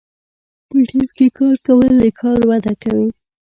[0.67, 3.07] په ټیم کې کار کول د کار وده کوي.